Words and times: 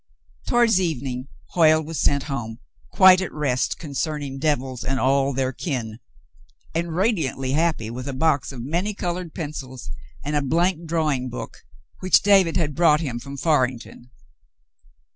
Towards 0.47 0.81
evening 0.81 1.27
Hoyle 1.49 1.83
was 1.83 1.99
sent 2.01 2.23
home, 2.23 2.57
quite 2.91 3.21
at 3.21 3.31
rest 3.31 3.77
concerning 3.77 4.39
devils 4.39 4.83
and 4.83 4.99
all 4.99 5.31
their 5.31 5.53
kin, 5.53 5.99
and 6.73 6.95
radiantly 6.95 7.51
happy 7.51 7.91
with 7.91 8.07
a 8.07 8.13
box 8.13 8.51
of 8.51 8.63
many 8.63 8.95
colored 8.95 9.35
pencils 9.35 9.91
and 10.25 10.35
a 10.35 10.41
blank 10.41 10.87
drawing 10.87 11.29
book, 11.29 11.59
which 11.99 12.23
David 12.23 12.57
had 12.57 12.73
brought 12.73 13.01
him 13.01 13.19
from 13.19 13.37
Farington. 13.37 14.09